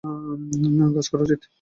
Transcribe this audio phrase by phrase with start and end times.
[0.95, 1.41] কাজ করা উচিত।